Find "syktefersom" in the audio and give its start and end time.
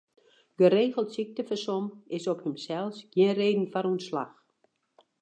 1.17-1.85